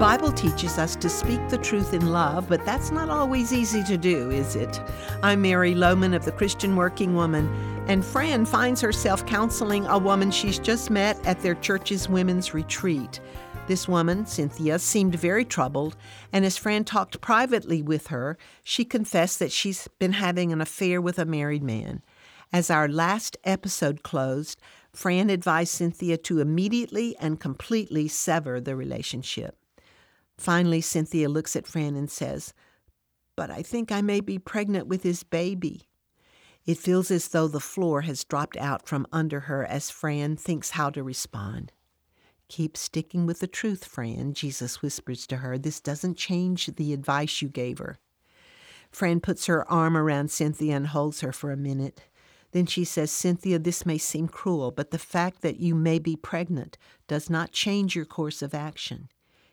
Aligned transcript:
Bible 0.00 0.32
teaches 0.32 0.78
us 0.78 0.96
to 0.96 1.10
speak 1.10 1.46
the 1.50 1.58
truth 1.58 1.92
in 1.92 2.06
love, 2.10 2.48
but 2.48 2.64
that's 2.64 2.90
not 2.90 3.10
always 3.10 3.52
easy 3.52 3.84
to 3.84 3.98
do, 3.98 4.30
is 4.30 4.56
it? 4.56 4.80
I'm 5.22 5.42
Mary 5.42 5.74
Lowman 5.74 6.14
of 6.14 6.24
the 6.24 6.32
Christian 6.32 6.74
Working 6.74 7.14
Woman, 7.14 7.46
and 7.86 8.02
Fran 8.02 8.46
finds 8.46 8.80
herself 8.80 9.26
counseling 9.26 9.84
a 9.84 9.98
woman 9.98 10.30
she's 10.30 10.58
just 10.58 10.88
met 10.88 11.22
at 11.26 11.40
their 11.40 11.54
church's 11.54 12.08
women's 12.08 12.54
retreat. 12.54 13.20
This 13.66 13.86
woman, 13.86 14.24
Cynthia, 14.24 14.78
seemed 14.78 15.16
very 15.16 15.44
troubled, 15.44 15.98
and 16.32 16.46
as 16.46 16.56
Fran 16.56 16.84
talked 16.84 17.20
privately 17.20 17.82
with 17.82 18.06
her, 18.06 18.38
she 18.64 18.86
confessed 18.86 19.38
that 19.40 19.52
she's 19.52 19.86
been 19.98 20.14
having 20.14 20.50
an 20.50 20.62
affair 20.62 21.02
with 21.02 21.18
a 21.18 21.26
married 21.26 21.62
man. 21.62 22.00
As 22.54 22.70
our 22.70 22.88
last 22.88 23.36
episode 23.44 24.02
closed, 24.02 24.62
Fran 24.94 25.28
advised 25.28 25.74
Cynthia 25.74 26.16
to 26.16 26.40
immediately 26.40 27.14
and 27.18 27.38
completely 27.38 28.08
sever 28.08 28.62
the 28.62 28.74
relationship. 28.74 29.58
Finally, 30.40 30.80
Cynthia 30.80 31.28
looks 31.28 31.54
at 31.54 31.66
Fran 31.66 31.94
and 31.94 32.10
says, 32.10 32.54
But 33.36 33.50
I 33.50 33.62
think 33.62 33.92
I 33.92 34.00
may 34.00 34.20
be 34.20 34.38
pregnant 34.38 34.86
with 34.86 35.02
his 35.02 35.22
baby. 35.22 35.82
It 36.64 36.78
feels 36.78 37.10
as 37.10 37.28
though 37.28 37.46
the 37.46 37.60
floor 37.60 38.00
has 38.02 38.24
dropped 38.24 38.56
out 38.56 38.88
from 38.88 39.06
under 39.12 39.40
her 39.40 39.66
as 39.66 39.90
Fran 39.90 40.38
thinks 40.38 40.70
how 40.70 40.88
to 40.90 41.02
respond. 41.02 41.72
Keep 42.48 42.78
sticking 42.78 43.26
with 43.26 43.40
the 43.40 43.46
truth, 43.46 43.84
Fran, 43.84 44.32
Jesus 44.32 44.80
whispers 44.80 45.26
to 45.26 45.36
her. 45.36 45.58
This 45.58 45.78
doesn't 45.78 46.16
change 46.16 46.66
the 46.74 46.94
advice 46.94 47.42
you 47.42 47.50
gave 47.50 47.76
her. 47.76 47.98
Fran 48.90 49.20
puts 49.20 49.44
her 49.44 49.70
arm 49.70 49.94
around 49.94 50.30
Cynthia 50.30 50.74
and 50.74 50.86
holds 50.86 51.20
her 51.20 51.32
for 51.32 51.52
a 51.52 51.56
minute. 51.56 52.00
Then 52.52 52.64
she 52.64 52.84
says, 52.86 53.10
Cynthia, 53.10 53.58
this 53.58 53.84
may 53.84 53.98
seem 53.98 54.26
cruel, 54.26 54.70
but 54.70 54.90
the 54.90 54.98
fact 54.98 55.42
that 55.42 55.60
you 55.60 55.74
may 55.74 55.98
be 55.98 56.16
pregnant 56.16 56.78
does 57.08 57.28
not 57.28 57.52
change 57.52 57.94
your 57.94 58.06
course 58.06 58.40
of 58.40 58.54
action. 58.54 59.10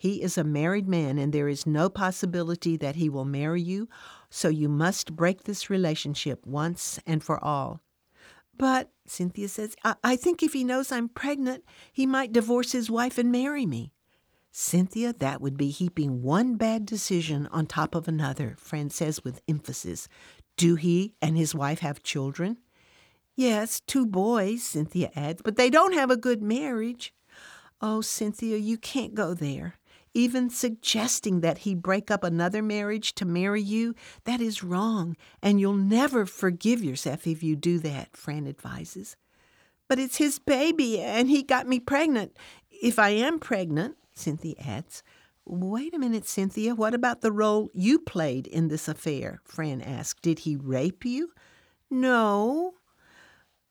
He 0.00 0.22
is 0.22 0.38
a 0.38 0.44
married 0.44 0.88
man, 0.88 1.18
and 1.18 1.32
there 1.32 1.48
is 1.48 1.66
no 1.66 1.90
possibility 1.90 2.76
that 2.76 2.94
he 2.94 3.08
will 3.08 3.24
marry 3.24 3.60
you, 3.60 3.88
so 4.30 4.48
you 4.48 4.68
must 4.68 5.16
break 5.16 5.42
this 5.42 5.68
relationship 5.68 6.46
once 6.46 7.00
and 7.04 7.22
for 7.22 7.42
all. 7.44 7.80
But, 8.56 8.92
Cynthia 9.06 9.48
says, 9.48 9.74
I, 9.82 9.96
I 10.04 10.16
think 10.16 10.40
if 10.40 10.52
he 10.52 10.62
knows 10.62 10.92
I'm 10.92 11.08
pregnant, 11.08 11.64
he 11.92 12.06
might 12.06 12.32
divorce 12.32 12.70
his 12.70 12.88
wife 12.88 13.18
and 13.18 13.32
marry 13.32 13.66
me. 13.66 13.92
Cynthia, 14.52 15.12
that 15.14 15.40
would 15.40 15.56
be 15.56 15.70
heaping 15.70 16.22
one 16.22 16.54
bad 16.54 16.86
decision 16.86 17.48
on 17.48 17.66
top 17.66 17.96
of 17.96 18.06
another, 18.06 18.54
Fran 18.56 18.90
says 18.90 19.24
with 19.24 19.42
emphasis. 19.48 20.08
Do 20.56 20.76
he 20.76 21.14
and 21.20 21.36
his 21.36 21.54
wife 21.56 21.80
have 21.80 22.02
children? 22.04 22.58
Yes, 23.34 23.80
two 23.80 24.06
boys, 24.06 24.62
Cynthia 24.62 25.10
adds, 25.14 25.42
but 25.42 25.56
they 25.56 25.70
don't 25.70 25.94
have 25.94 26.10
a 26.10 26.16
good 26.16 26.42
marriage. 26.42 27.12
Oh, 27.80 28.00
Cynthia, 28.00 28.56
you 28.56 28.76
can't 28.78 29.14
go 29.14 29.34
there. 29.34 29.74
Even 30.18 30.50
suggesting 30.50 31.42
that 31.42 31.58
he 31.58 31.76
break 31.76 32.10
up 32.10 32.24
another 32.24 32.60
marriage 32.60 33.14
to 33.14 33.24
marry 33.24 33.62
you, 33.62 33.94
that 34.24 34.40
is 34.40 34.64
wrong, 34.64 35.16
and 35.40 35.60
you'll 35.60 35.74
never 35.74 36.26
forgive 36.26 36.82
yourself 36.82 37.24
if 37.24 37.40
you 37.40 37.54
do 37.54 37.78
that, 37.78 38.16
Fran 38.16 38.48
advises. 38.48 39.14
But 39.86 40.00
it's 40.00 40.16
his 40.16 40.40
baby, 40.40 41.00
and 41.00 41.30
he 41.30 41.44
got 41.44 41.68
me 41.68 41.78
pregnant. 41.78 42.36
If 42.68 42.98
I 42.98 43.10
am 43.10 43.38
pregnant, 43.38 43.94
Cynthia 44.12 44.56
adds. 44.58 45.04
Wait 45.44 45.94
a 45.94 46.00
minute, 46.00 46.26
Cynthia. 46.26 46.74
What 46.74 46.94
about 46.94 47.20
the 47.20 47.30
role 47.30 47.70
you 47.72 48.00
played 48.00 48.48
in 48.48 48.66
this 48.66 48.88
affair? 48.88 49.40
Fran 49.44 49.80
asked. 49.80 50.22
Did 50.22 50.40
he 50.40 50.56
rape 50.56 51.04
you? 51.04 51.30
No, 51.92 52.74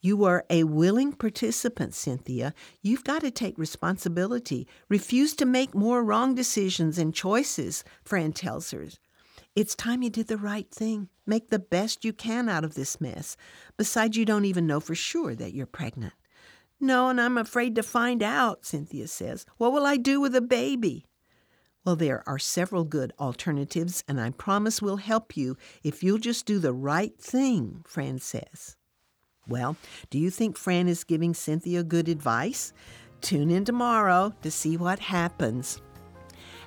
you 0.00 0.16
were 0.16 0.44
a 0.48 0.64
willing 0.64 1.12
participant, 1.12 1.94
Cynthia. 1.94 2.54
You've 2.82 3.04
got 3.04 3.22
to 3.22 3.30
take 3.30 3.58
responsibility. 3.58 4.68
Refuse 4.88 5.34
to 5.34 5.44
make 5.44 5.74
more 5.74 6.04
wrong 6.04 6.34
decisions 6.34 6.98
and 6.98 7.14
choices, 7.14 7.82
Fran 8.04 8.32
tells 8.32 8.70
her. 8.70 8.86
It's 9.56 9.74
time 9.74 10.02
you 10.02 10.10
did 10.10 10.28
the 10.28 10.36
right 10.36 10.70
thing. 10.70 11.08
Make 11.26 11.50
the 11.50 11.58
best 11.58 12.04
you 12.04 12.12
can 12.12 12.48
out 12.48 12.64
of 12.64 12.74
this 12.74 13.00
mess. 13.00 13.36
Besides, 13.76 14.16
you 14.16 14.24
don't 14.24 14.44
even 14.44 14.66
know 14.66 14.78
for 14.78 14.94
sure 14.94 15.34
that 15.34 15.52
you're 15.52 15.66
pregnant. 15.66 16.14
No, 16.80 17.08
and 17.08 17.20
I'm 17.20 17.36
afraid 17.36 17.74
to 17.74 17.82
find 17.82 18.22
out, 18.22 18.64
Cynthia 18.64 19.08
says. 19.08 19.46
What 19.56 19.72
will 19.72 19.84
I 19.84 19.96
do 19.96 20.20
with 20.20 20.36
a 20.36 20.40
baby? 20.40 21.06
Well, 21.84 21.96
there 21.96 22.22
are 22.26 22.38
several 22.38 22.84
good 22.84 23.12
alternatives, 23.18 24.04
and 24.06 24.20
I 24.20 24.30
promise 24.30 24.80
we'll 24.80 24.98
help 24.98 25.36
you 25.36 25.56
if 25.82 26.04
you'll 26.04 26.18
just 26.18 26.46
do 26.46 26.60
the 26.60 26.72
right 26.72 27.18
thing, 27.20 27.82
Fran 27.84 28.20
says. 28.20 28.76
Well, 29.48 29.76
do 30.10 30.18
you 30.18 30.30
think 30.30 30.56
Fran 30.56 30.88
is 30.88 31.04
giving 31.04 31.34
Cynthia 31.34 31.82
good 31.82 32.08
advice? 32.08 32.72
Tune 33.20 33.50
in 33.50 33.64
tomorrow 33.64 34.32
to 34.42 34.50
see 34.50 34.76
what 34.76 34.98
happens. 34.98 35.80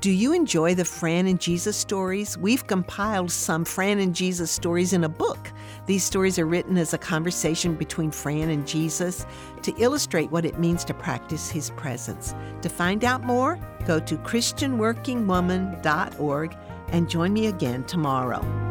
Do 0.00 0.10
you 0.10 0.32
enjoy 0.32 0.74
the 0.74 0.84
Fran 0.84 1.28
and 1.28 1.40
Jesus 1.40 1.76
stories? 1.76 2.36
We've 2.36 2.66
compiled 2.66 3.30
some 3.30 3.64
Fran 3.64 4.00
and 4.00 4.12
Jesus 4.12 4.50
stories 4.50 4.92
in 4.92 5.04
a 5.04 5.08
book. 5.08 5.52
These 5.86 6.02
stories 6.02 6.40
are 6.40 6.46
written 6.46 6.76
as 6.76 6.92
a 6.92 6.98
conversation 6.98 7.76
between 7.76 8.10
Fran 8.10 8.50
and 8.50 8.66
Jesus 8.66 9.24
to 9.62 9.72
illustrate 9.78 10.32
what 10.32 10.44
it 10.44 10.58
means 10.58 10.84
to 10.86 10.94
practice 10.94 11.48
his 11.48 11.70
presence. 11.76 12.34
To 12.62 12.68
find 12.68 13.04
out 13.04 13.22
more, 13.22 13.60
go 13.86 14.00
to 14.00 14.16
ChristianWorkingWoman.org 14.16 16.56
and 16.88 17.08
join 17.08 17.32
me 17.32 17.46
again 17.46 17.84
tomorrow. 17.84 18.61